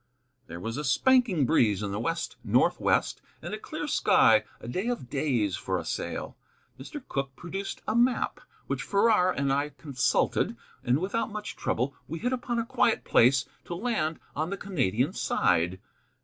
[0.47, 4.87] There was a spanking breeze in the west northwest, and a clear sky, a day
[4.87, 6.35] of days for a sail.
[6.79, 7.03] Mr.
[7.07, 12.33] Cooke produced a map, which Farrar and I consulted, and without much trouble we hit
[12.33, 15.79] upon a quiet place to land on the Canadian side.